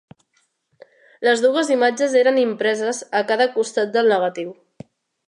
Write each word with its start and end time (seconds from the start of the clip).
Les 1.27 1.43
dues 1.43 1.69
imatges 1.75 2.15
eren 2.21 2.39
impreses 2.45 3.03
a 3.21 3.21
cada 3.33 3.47
costat 3.59 3.93
del 3.99 4.11
negatiu. 4.15 4.57